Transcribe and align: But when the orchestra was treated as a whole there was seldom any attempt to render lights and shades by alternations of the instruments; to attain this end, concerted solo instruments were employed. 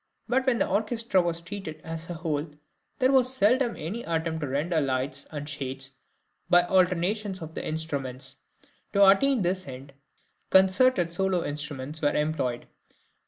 But 0.27 0.47
when 0.47 0.57
the 0.57 0.67
orchestra 0.67 1.21
was 1.21 1.41
treated 1.41 1.79
as 1.83 2.09
a 2.09 2.15
whole 2.15 2.47
there 2.97 3.11
was 3.11 3.31
seldom 3.31 3.75
any 3.77 4.01
attempt 4.01 4.41
to 4.41 4.47
render 4.47 4.81
lights 4.81 5.27
and 5.31 5.47
shades 5.47 5.91
by 6.49 6.63
alternations 6.63 7.39
of 7.39 7.53
the 7.53 7.63
instruments; 7.63 8.37
to 8.93 9.05
attain 9.07 9.43
this 9.43 9.67
end, 9.67 9.93
concerted 10.49 11.13
solo 11.13 11.45
instruments 11.45 12.01
were 12.01 12.15
employed. 12.15 12.65